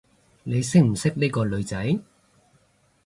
[0.45, 1.99] 你識唔識呢個女仔？